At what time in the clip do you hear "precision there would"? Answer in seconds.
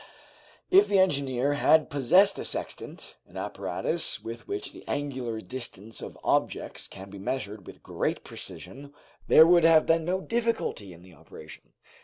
8.23-9.63